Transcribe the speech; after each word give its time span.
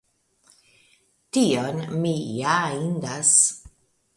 Tion 1.37 1.83
mi 1.99 2.15
ja 2.41 2.57
indas. 2.81 3.37